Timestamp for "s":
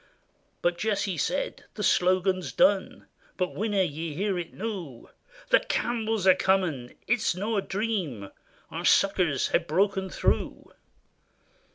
2.41-2.51, 7.21-7.35